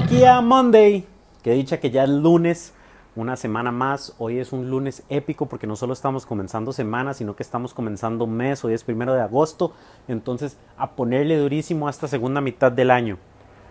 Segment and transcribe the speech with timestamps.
[0.00, 1.04] Yeah Monday.
[1.42, 2.72] Que dicha que ya es lunes,
[3.14, 4.14] una semana más.
[4.18, 8.26] Hoy es un lunes épico porque no solo estamos comenzando semana, sino que estamos comenzando
[8.26, 8.64] mes.
[8.64, 9.74] Hoy es primero de agosto.
[10.08, 13.18] Entonces, a ponerle durísimo a esta segunda mitad del año.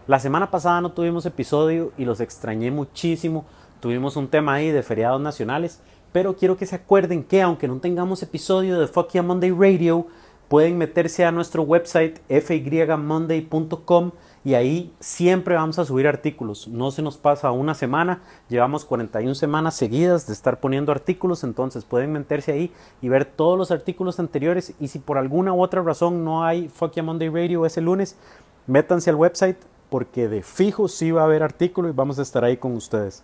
[0.05, 3.45] La semana pasada no tuvimos episodio y los extrañé muchísimo.
[3.79, 5.81] Tuvimos un tema ahí de feriados nacionales.
[6.11, 10.05] Pero quiero que se acuerden que aunque no tengamos episodio de Fuck Yeah Monday Radio,
[10.49, 14.11] pueden meterse a nuestro website fymonday.com
[14.44, 16.68] y ahí siempre vamos a subir artículos.
[16.68, 21.86] No se nos pasa una semana, llevamos 41 semanas seguidas de estar poniendo artículos, entonces
[21.86, 25.81] pueden meterse ahí y ver todos los artículos anteriores y si por alguna u otra
[25.84, 28.17] razón no hay Fuck Yeah Monday Radio ese lunes,
[28.66, 29.58] métanse al website
[29.90, 33.23] porque de fijo sí va a haber artículo y vamos a estar ahí con ustedes.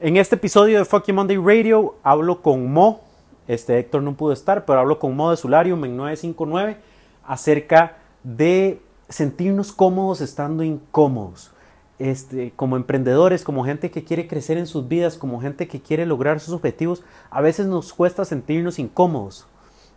[0.00, 3.00] En este episodio de Fuck Monday Radio hablo con Mo,
[3.48, 6.76] este Héctor no pudo estar, pero hablo con Mo de Sularium en 959
[7.24, 11.50] acerca de sentirnos cómodos estando incómodos.
[11.98, 16.06] Este, como emprendedores, como gente que quiere crecer en sus vidas, como gente que quiere
[16.06, 19.46] lograr sus objetivos, a veces nos cuesta sentirnos incómodos.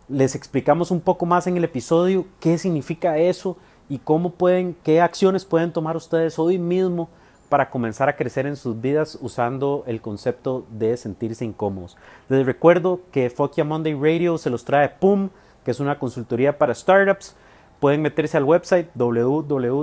[0.06, 3.56] Les explicamos un poco más en el episodio qué significa eso
[3.88, 7.08] y cómo pueden, qué acciones pueden tomar ustedes hoy mismo
[7.48, 11.96] para comenzar a crecer en sus vidas usando el concepto de sentirse incómodos.
[12.28, 15.30] Les recuerdo que Fokia Monday Radio se los trae PUM,
[15.64, 17.34] que es una consultoría para startups.
[17.84, 19.78] Pueden meterse al website www.poom.cr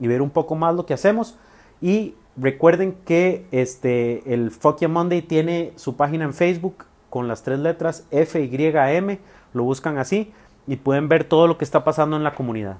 [0.00, 1.36] y ver un poco más lo que hacemos.
[1.82, 7.58] Y recuerden que este, el Fokia Monday tiene su página en Facebook con las tres
[7.58, 9.18] letras FYM.
[9.52, 10.32] Lo buscan así
[10.66, 12.78] y pueden ver todo lo que está pasando en la comunidad.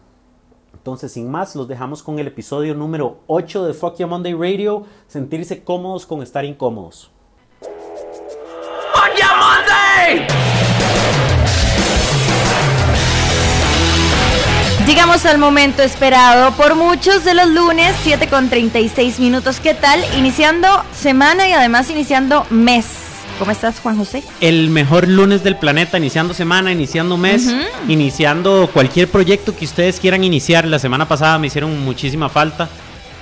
[0.72, 4.84] Entonces, sin más, los dejamos con el episodio número 8 de Fuck Your Monday Radio,
[5.06, 7.12] sentirse cómodos con estar incómodos.
[7.60, 10.55] Fuck Your Monday!
[14.86, 19.58] Llegamos al momento esperado por muchos de los lunes, 7 con 36 minutos.
[19.58, 20.00] ¿Qué tal?
[20.16, 22.86] Iniciando semana y además iniciando mes.
[23.40, 24.22] ¿Cómo estás, Juan José?
[24.40, 27.52] El mejor lunes del planeta, iniciando semana, iniciando mes,
[27.88, 30.64] iniciando cualquier proyecto que ustedes quieran iniciar.
[30.64, 32.68] La semana pasada me hicieron muchísima falta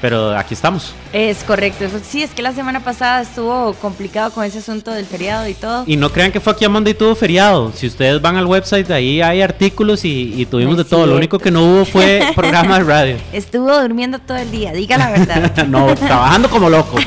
[0.04, 0.92] pero aquí estamos.
[1.14, 1.86] Es correcto.
[2.06, 5.84] Sí, es que la semana pasada estuvo complicado con ese asunto del feriado y todo.
[5.86, 7.72] Y no crean que fue aquí a Monday tuvo feriado.
[7.74, 11.06] Si ustedes van al website, ahí hay artículos y, tuvimos de todo.
[11.06, 13.16] Lo único que no hubo fue programa de radio.
[13.32, 15.66] Estuvo durmiendo todo el día, diga la verdad.
[15.68, 16.98] no, trabajando como loco.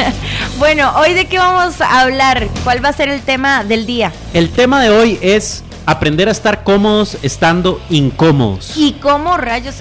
[0.58, 2.48] bueno, hoy de qué vamos a hablar?
[2.64, 4.12] ¿Cuál va a ser el tema del día?
[4.34, 8.74] El tema de hoy es aprender a estar cómodos estando incómodos.
[8.76, 9.76] ¿Y cómo rayos?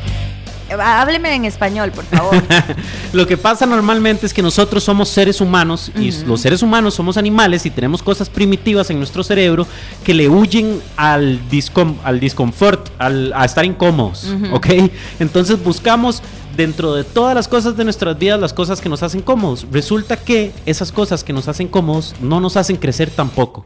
[0.79, 2.35] Hábleme en español, por favor.
[3.13, 7.17] Lo que pasa normalmente es que nosotros somos seres humanos y los seres humanos somos
[7.17, 9.67] animales y tenemos cosas primitivas en nuestro cerebro
[10.03, 14.67] que le huyen al, discom al discomfort, al, a estar incómodos, ¿ok?
[15.19, 16.21] Entonces buscamos
[16.55, 19.65] dentro de todas las cosas de nuestras vidas las cosas que nos hacen cómodos.
[19.71, 23.65] Resulta que esas cosas que nos hacen cómodos no nos hacen crecer tampoco.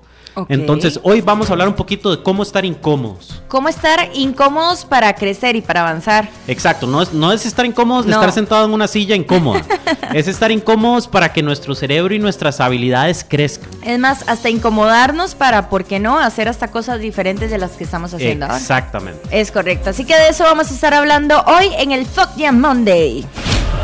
[0.49, 3.41] Entonces, hoy vamos a hablar un poquito de cómo estar incómodos.
[3.47, 6.29] Cómo estar incómodos para crecer y para avanzar.
[6.47, 9.61] Exacto, no es, no es estar incómodos de estar sentado en una silla incómoda.
[10.13, 13.69] es estar incómodos para que nuestro cerebro y nuestras habilidades crezcan.
[13.83, 17.83] Es más, hasta incomodarnos para, ¿por qué no?, hacer hasta cosas diferentes de las que
[17.83, 18.57] estamos haciendo ahora.
[18.57, 19.19] Exactamente.
[19.31, 19.89] Es correcto.
[19.89, 23.25] Así que de eso vamos a estar hablando hoy en el Fuck Yeah Monday.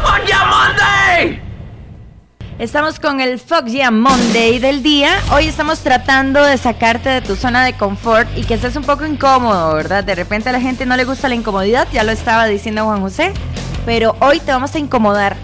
[0.03, 1.50] Fuck Yeah Monday!
[2.61, 5.19] Estamos con el Fuck Yeah Monday del día.
[5.33, 9.03] Hoy estamos tratando de sacarte de tu zona de confort y que estés un poco
[9.03, 10.03] incómodo, ¿verdad?
[10.03, 13.01] De repente a la gente no le gusta la incomodidad, ya lo estaba diciendo Juan
[13.01, 13.33] José,
[13.83, 15.37] pero hoy te vamos a incomodar.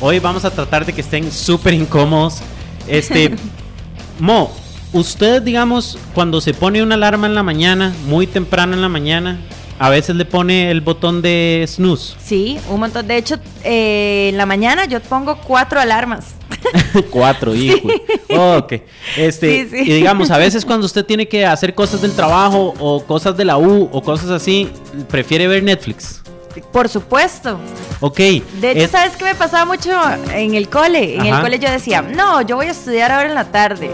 [0.00, 2.40] Hoy vamos a tratar de que estén súper incómodos.
[2.88, 3.36] Este,
[4.18, 4.50] Mo,
[4.94, 9.38] usted, digamos, cuando se pone una alarma en la mañana, muy temprano en la mañana,
[9.78, 12.14] a veces le pone el botón de snooze.
[12.24, 13.06] Sí, un montón.
[13.06, 16.36] De hecho, eh, en la mañana yo pongo cuatro alarmas.
[17.10, 17.88] Cuatro, hijo.
[18.28, 18.74] ok.
[19.16, 23.36] Este, Y digamos, a veces cuando usted tiene que hacer cosas del trabajo o cosas
[23.36, 24.70] de la U o cosas así,
[25.08, 26.22] prefiere ver Netflix.
[26.70, 27.58] Por supuesto.
[28.00, 28.18] Ok.
[28.18, 29.90] De hecho, ¿sabes qué me pasaba mucho
[30.34, 31.16] en el cole?
[31.16, 33.90] En el cole yo decía, no, yo voy a estudiar ahora en la tarde.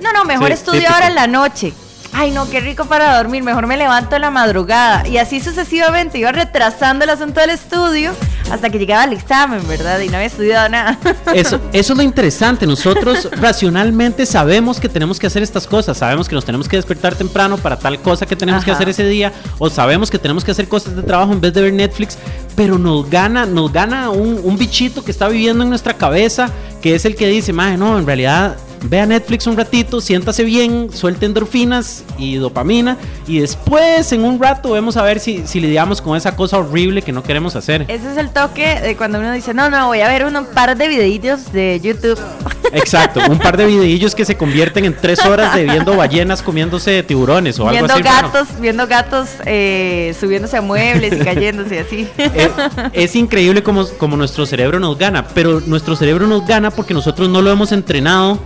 [0.00, 1.72] No, no, mejor estudio ahora en la noche
[2.12, 5.06] ay no, qué rico para dormir, mejor me levanto en la madrugada.
[5.06, 8.12] Y así sucesivamente iba retrasando el asunto del estudio
[8.50, 10.00] hasta que llegaba el examen, ¿verdad?
[10.00, 10.98] Y no había estudiado nada.
[11.34, 12.66] Eso, eso es lo interesante.
[12.66, 15.96] Nosotros racionalmente sabemos que tenemos que hacer estas cosas.
[15.96, 19.06] Sabemos que nos tenemos que despertar temprano para tal cosa que tenemos que hacer ese
[19.06, 19.32] día.
[19.58, 22.18] O sabemos que tenemos que hacer cosas de trabajo en vez de ver Netflix.
[22.54, 26.50] Pero nos gana, nos gana un, un bichito que está viviendo en nuestra cabeza,
[26.82, 31.26] que es el que dice, no, en realidad vea Netflix un ratito, siéntase bien, suelte
[31.26, 32.96] endorfinas y dopamina
[33.26, 37.02] y después en un rato vemos a ver si, si lidiamos con esa cosa horrible
[37.02, 37.84] que no queremos hacer.
[37.88, 40.76] Ese es el toque de cuando uno dice, no, no, voy a ver un par
[40.76, 42.18] de videitos de YouTube.
[42.72, 47.02] Exacto, un par de videillos que se convierten en tres horas de viendo ballenas comiéndose
[47.02, 48.02] tiburones o algo viendo así.
[48.02, 52.08] Gatos, Viendo gatos eh, subiéndose a muebles y cayéndose así.
[52.16, 52.50] Es,
[52.92, 57.28] es increíble como, como nuestro cerebro nos gana, pero nuestro cerebro nos gana porque nosotros
[57.28, 58.40] no lo hemos entrenado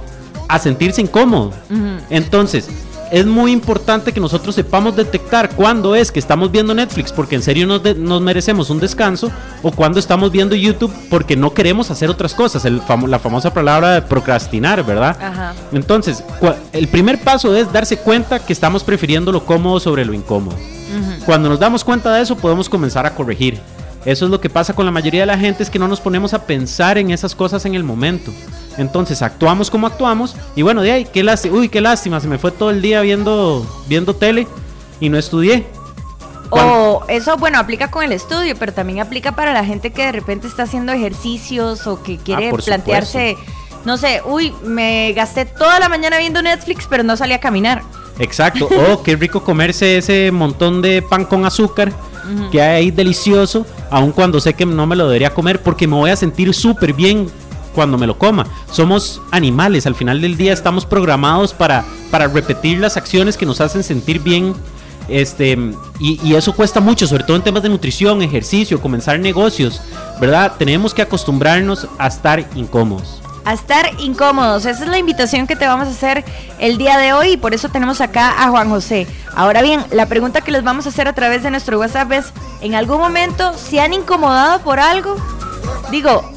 [0.48, 1.52] a sentirse incómodo.
[2.10, 2.69] Entonces,
[3.12, 7.43] es muy importante que nosotros sepamos detectar cuándo es que estamos viendo Netflix porque en
[7.43, 9.31] serio nos, de- nos merecemos un descanso
[9.62, 13.54] o cuando estamos viendo YouTube porque no queremos hacer otras cosas, el famo- la famosa
[13.54, 15.16] palabra de procrastinar, ¿verdad?
[15.22, 15.54] Ajá.
[15.72, 16.25] Entonces,
[16.72, 20.56] el primer paso es darse cuenta que estamos prefiriendo lo cómodo sobre lo incómodo.
[21.25, 23.60] Cuando nos damos cuenta de eso, podemos comenzar a corregir.
[24.04, 26.00] Eso es lo que pasa con la mayoría de la gente, es que no nos
[26.00, 28.32] ponemos a pensar en esas cosas en el momento.
[28.78, 32.38] Entonces actuamos como actuamos y bueno, de ahí, qué lástima, uy, qué lástima, se me
[32.38, 34.46] fue todo el día viendo, viendo tele
[35.00, 35.67] y no estudié.
[36.50, 40.12] O eso, bueno, aplica con el estudio, pero también aplica para la gente que de
[40.12, 43.37] repente está haciendo ejercicios o que quiere Ah, plantearse,
[43.84, 47.82] no sé, uy, me gasté toda la mañana viendo Netflix, pero no salí a caminar.
[48.19, 48.69] Exacto.
[48.90, 51.93] Oh, qué rico comerse ese montón de pan con azúcar
[52.50, 55.94] que hay ahí delicioso, aun cuando sé que no me lo debería comer porque me
[55.94, 57.31] voy a sentir súper bien
[57.76, 58.46] cuando me lo coma.
[58.73, 63.61] Somos animales, al final del día estamos programados para, para repetir las acciones que nos
[63.61, 64.55] hacen sentir bien.
[65.08, 65.56] Este,
[66.00, 69.81] y, y eso cuesta mucho, sobre todo en temas de nutrición, ejercicio, comenzar negocios,
[70.20, 70.55] ¿verdad?
[70.58, 73.23] Tenemos que acostumbrarnos a estar incómodos.
[73.44, 74.64] A estar incómodos.
[74.67, 76.25] Esa es la invitación que te vamos a hacer
[76.58, 79.06] el día de hoy y por eso tenemos acá a Juan José.
[79.37, 82.32] Ahora bien, la pregunta que les vamos a hacer a través de nuestro WhatsApp es,
[82.61, 85.14] ¿en algún momento se han incomodado por algo?
[85.93, 86.29] Digo,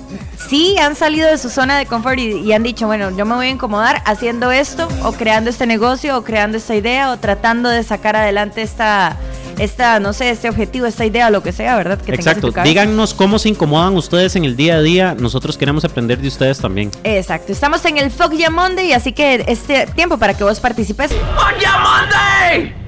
[0.49, 3.35] sí han salido de su zona de confort y, y han dicho, bueno, yo me
[3.35, 7.69] voy a incomodar haciendo esto o creando este negocio o creando esta idea o tratando
[7.69, 9.15] de sacar adelante esta,
[9.59, 12.01] esta no sé, este objetivo, esta idea lo que sea, ¿verdad?
[12.01, 12.51] Que Exacto.
[12.63, 15.15] Díganos cómo se incomodan ustedes en el día a día.
[15.17, 16.91] Nosotros queremos aprender de ustedes también.
[17.03, 21.11] Exacto, estamos en el Ya Monday, así que este tiempo para que vos participes.
[21.61, 22.78] Ya Monday!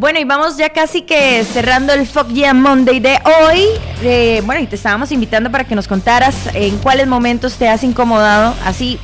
[0.00, 3.66] Bueno, y vamos ya casi que cerrando el Fuck Yeah Monday de hoy.
[4.02, 7.84] Eh, bueno, y te estábamos invitando para que nos contaras en cuáles momentos te has
[7.84, 8.54] incomodado.
[8.64, 8.98] Así,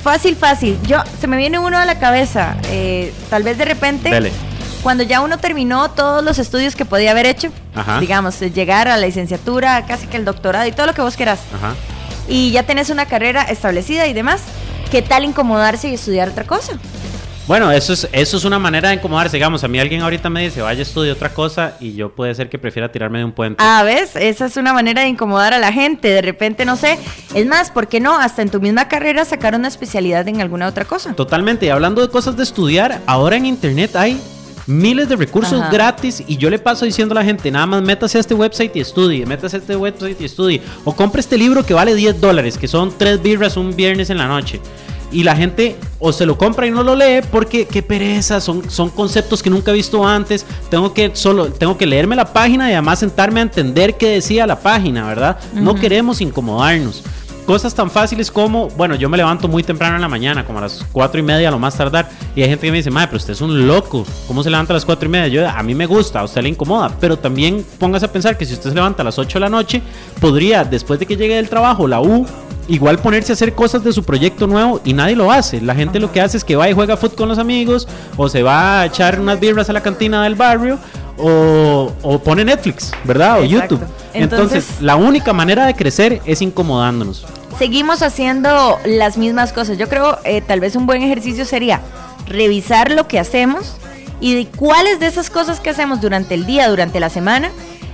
[0.00, 0.78] fácil, fácil.
[0.86, 2.56] Yo, se me viene uno a la cabeza.
[2.70, 4.30] eh, tal vez de repente,
[4.84, 7.98] cuando ya uno terminó todos los estudios que podía haber hecho, Ajá.
[7.98, 11.16] digamos, eh, llegar a la licenciatura, casi que el doctorado y todo lo que vos
[11.16, 11.74] quieras, Ajá.
[12.28, 14.42] y ya tenés una carrera establecida y demás,
[14.92, 16.74] ¿qué tal incomodarse y estudiar otra cosa?
[17.48, 19.38] Bueno, eso es, eso es una manera de incomodarse.
[19.38, 22.50] Digamos, a mí alguien ahorita me dice, vaya, estudie otra cosa y yo puede ser
[22.50, 23.64] que prefiera tirarme de un puente.
[23.66, 24.16] Ah, ¿ves?
[24.16, 26.08] Esa es una manera de incomodar a la gente.
[26.08, 26.98] De repente, no sé.
[27.34, 28.18] Es más, ¿por qué no?
[28.18, 31.14] Hasta en tu misma carrera sacar una especialidad en alguna otra cosa.
[31.14, 31.64] Totalmente.
[31.64, 34.20] Y hablando de cosas de estudiar, ahora en internet hay
[34.66, 35.70] miles de recursos Ajá.
[35.70, 38.76] gratis y yo le paso diciendo a la gente, nada más métase a este website
[38.76, 40.60] y estudie, métase a este website y estudie.
[40.84, 44.18] O compre este libro que vale 10 dólares, que son tres birras un viernes en
[44.18, 44.60] la noche.
[45.10, 48.70] Y la gente o se lo compra y no lo lee porque qué pereza, son,
[48.70, 50.44] son conceptos que nunca he visto antes.
[50.70, 54.46] Tengo que solo tengo que leerme la página y además sentarme a entender qué decía
[54.46, 55.38] la página, ¿verdad?
[55.54, 57.02] No queremos incomodarnos.
[57.48, 60.60] Cosas tan fáciles como, bueno, yo me levanto muy temprano en la mañana, como a
[60.60, 62.06] las cuatro y media a lo más tardar,
[62.36, 64.74] y hay gente que me dice, madre, pero usted es un loco, ¿cómo se levanta
[64.74, 65.28] a las cuatro y media?
[65.28, 68.44] Yo, a mí me gusta, a usted le incomoda, pero también póngase a pensar que
[68.44, 69.80] si usted se levanta a las 8 de la noche,
[70.20, 72.26] podría, después de que llegue del trabajo, la U,
[72.68, 75.60] igual ponerse a hacer cosas de su proyecto nuevo y nadie lo hace.
[75.60, 78.28] La gente lo que hace es que va y juega fútbol con los amigos, o
[78.28, 80.78] se va a echar unas birras a la cantina del barrio,
[81.16, 83.40] o, o pone Netflix, ¿verdad?
[83.40, 83.74] O Exacto.
[83.76, 83.88] YouTube.
[84.14, 87.24] Entonces, Entonces- la única manera de crecer es incomodándonos.
[87.58, 89.78] Seguimos haciendo las mismas cosas.
[89.78, 91.80] Yo creo, eh, tal vez un buen ejercicio sería
[92.28, 93.74] revisar lo que hacemos
[94.20, 97.50] y de cuáles de esas cosas que hacemos durante el día, durante la semana,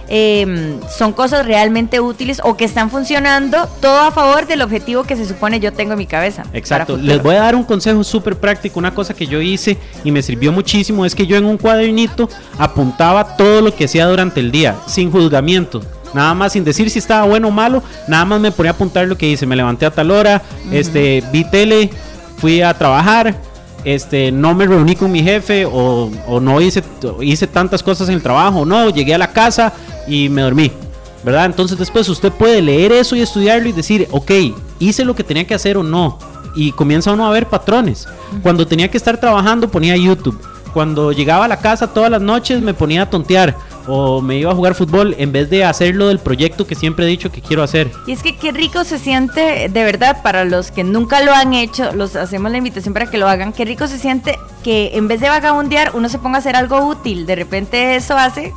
[0.09, 5.17] eh, son cosas realmente útiles o que están funcionando todo a favor del objetivo que
[5.17, 6.45] se supone yo tengo en mi cabeza.
[6.53, 6.97] Exacto.
[6.97, 8.79] Les voy a dar un consejo súper práctico.
[8.79, 12.29] Una cosa que yo hice y me sirvió muchísimo es que yo en un cuadernito
[12.59, 15.83] apuntaba todo lo que hacía durante el día, sin juzgamiento.
[16.13, 19.07] Nada más, sin decir si estaba bueno o malo, nada más me ponía a apuntar
[19.07, 19.47] lo que hice.
[19.47, 21.91] Me levanté a tal hora, este, vi tele,
[22.37, 23.35] fui a trabajar,
[23.85, 26.83] este, no me reuní con mi jefe o, o no hice,
[27.21, 29.73] hice tantas cosas en el trabajo, no, llegué a la casa
[30.07, 30.71] y me dormí.
[31.23, 31.47] ¿Verdad?
[31.47, 34.31] Entonces después usted puede leer eso y estudiarlo y decir, ok,
[34.79, 36.19] hice lo que tenía que hacer o no.
[36.55, 38.07] Y comienza uno a ver patrones.
[38.43, 40.39] Cuando tenía que estar trabajando ponía YouTube.
[40.75, 43.57] Cuando llegaba a la casa todas las noches me ponía a tontear.
[43.87, 47.09] O me iba a jugar fútbol en vez de hacerlo del proyecto que siempre he
[47.09, 47.91] dicho que quiero hacer.
[48.07, 51.55] Y es que qué rico se siente, de verdad, para los que nunca lo han
[51.55, 55.09] hecho, los hacemos la invitación para que lo hagan, qué rico se siente que en
[55.09, 57.27] vez de vagabundear uno se ponga a hacer algo útil.
[57.27, 58.53] De repente eso hace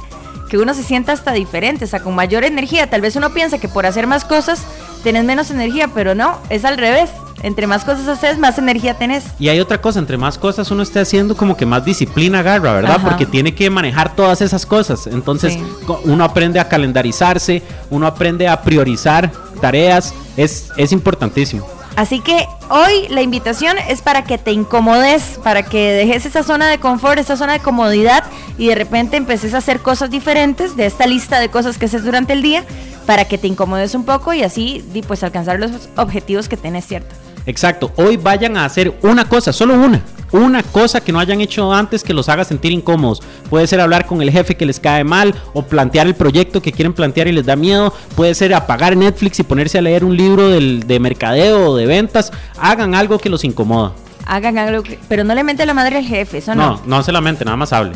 [0.49, 2.89] que uno se sienta hasta diferente, o sea, con mayor energía.
[2.89, 4.65] Tal vez uno piensa que por hacer más cosas
[5.03, 7.09] tenés menos energía, pero no, es al revés.
[7.43, 9.25] Entre más cosas haces, más energía tenés.
[9.39, 12.73] Y hay otra cosa, entre más cosas uno esté haciendo, como que más disciplina agarra,
[12.73, 12.99] ¿verdad?
[13.03, 15.07] Porque tiene que manejar todas esas cosas.
[15.07, 15.57] Entonces,
[16.03, 21.67] uno aprende a calendarizarse, uno aprende a priorizar tareas, es, es importantísimo.
[21.97, 26.69] Así que hoy la invitación es para que te incomodes, para que dejes esa zona
[26.69, 28.23] de confort, esa zona de comodidad
[28.59, 32.03] y de repente empeces a hacer cosas diferentes de esta lista de cosas que haces
[32.03, 32.63] durante el día
[33.07, 37.15] para que te incomodes un poco y así pues alcanzar los objetivos que tenés, ¿cierto?
[37.47, 40.01] Exacto, hoy vayan a hacer una cosa, solo una,
[40.33, 43.21] una cosa que no hayan hecho antes que los haga sentir incómodos.
[43.49, 46.73] Puede ser hablar con el jefe que les cae mal o plantear el proyecto que
[46.73, 47.93] quieren plantear y les da miedo.
[48.17, 52.33] Puede ser apagar Netflix y ponerse a leer un libro de mercadeo o de ventas.
[52.59, 53.93] Hagan algo que los incomoda
[54.27, 56.71] hagan algo, pero no le mente la madre al jefe, eso no.
[56.71, 57.93] No, no se la mente, nada más hable.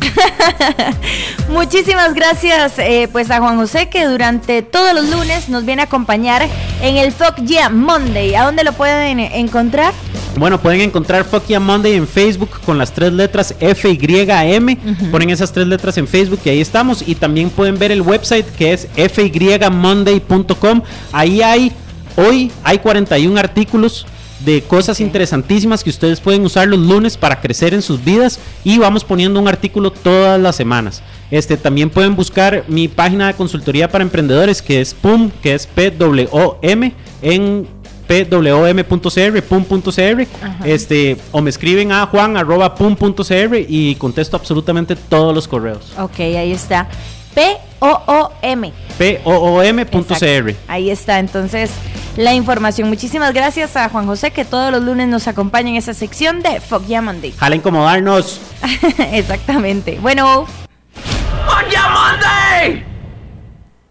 [1.50, 5.85] Muchísimas gracias eh, pues a Juan José que durante todos los lunes nos viene a
[5.85, 6.47] acompañar
[6.81, 8.35] en el Fuck Yeah Monday.
[8.35, 9.93] ¿A dónde lo pueden encontrar?
[10.38, 14.77] Bueno, pueden encontrar Fuck Yeah Monday en Facebook con las tres letras F Y M.
[15.11, 17.03] Ponen esas tres letras en Facebook y ahí estamos.
[17.05, 20.81] Y también pueden ver el website que es fymonday.com.
[21.11, 21.73] Ahí hay,
[22.15, 24.05] hoy hay 41 artículos
[24.45, 28.77] de cosas interesantísimas que ustedes pueden usar los lunes para crecer en sus vidas y
[28.77, 31.01] vamos poniendo un artículo todas las semanas.
[31.29, 35.67] Este también pueden buscar mi página de consultoría para emprendedores que es PUM, que es
[35.67, 37.67] PWM en
[38.07, 40.27] pwm.cr, pum.cr,
[40.65, 45.93] este, o me escriben a juan arroba pum.cr y contesto absolutamente todos los correos.
[45.98, 46.89] Ok, ahí está.
[47.33, 48.74] P-O-O-M.
[48.98, 50.55] P-O-O-M.cr.
[50.67, 51.71] Ahí está, entonces
[52.17, 52.89] la información.
[52.89, 56.59] Muchísimas gracias a Juan José que todos los lunes nos acompaña en esa sección de
[56.59, 57.31] Fuck Yeah Monday.
[57.31, 58.41] Jala incomodarnos.
[59.11, 59.99] Exactamente.
[60.01, 60.45] Bueno.
[61.93, 62.85] Monday.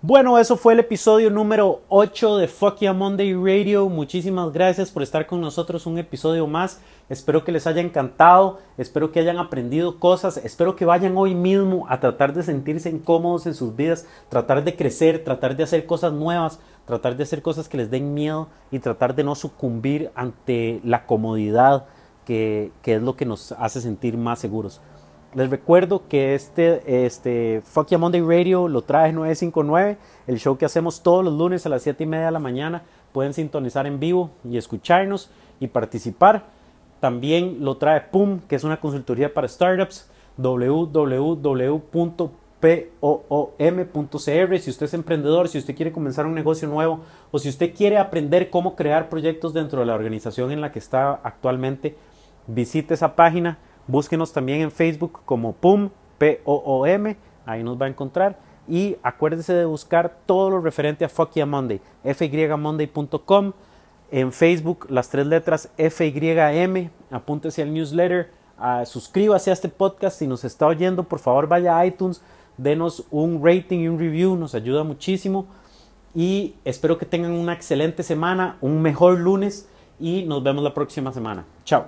[0.02, 3.88] Bueno, eso fue el episodio número 8 de Fuck Yeah Monday Radio.
[3.88, 6.80] Muchísimas gracias por estar con nosotros un episodio más.
[7.10, 11.84] Espero que les haya encantado, espero que hayan aprendido cosas, espero que vayan hoy mismo
[11.88, 16.12] a tratar de sentirse incómodos en sus vidas, tratar de crecer, tratar de hacer cosas
[16.12, 16.60] nuevas,
[16.90, 21.06] tratar de hacer cosas que les den miedo y tratar de no sucumbir ante la
[21.06, 21.87] comodidad
[22.26, 24.80] que, es lo que nos hace sentir más seguros.
[25.35, 30.64] Les recuerdo que este, este Fuck Yeah Monday Radio lo trae 959, el show que
[30.64, 32.82] hacemos todos los lunes a las 7 y media de la mañana.
[33.12, 35.30] Pueden sintonizar en vivo y escucharnos
[35.61, 36.47] y participar.
[36.99, 40.11] También lo trae PUM, que es una consultoría para startups,
[42.61, 44.59] www.pom.cr.
[44.59, 47.00] Si usted es emprendedor, si usted quiere comenzar un negocio nuevo
[47.31, 50.79] o si usted quiere aprender cómo crear proyectos dentro de la organización en la que
[50.79, 51.97] está actualmente,
[52.47, 53.59] visite esa página
[53.90, 58.38] Búsquenos también en Facebook como PUM, P-O-O-M, ahí nos va a encontrar.
[58.69, 63.52] Y acuérdese de buscar todo lo referente a Fuck Yeah Monday, fymonday.com.
[64.12, 66.90] En Facebook, las tres letras FYM.
[67.11, 68.31] Apúntese al newsletter.
[68.61, 70.21] Uh, suscríbase a este podcast.
[70.21, 72.23] Si nos está oyendo, por favor vaya a iTunes.
[72.62, 74.37] Denos un rating y un review.
[74.37, 75.47] Nos ayuda muchísimo.
[76.14, 79.69] Y espero que tengan una excelente semana, un mejor lunes.
[79.99, 81.45] Y nos vemos la próxima semana.
[81.64, 81.87] Chao.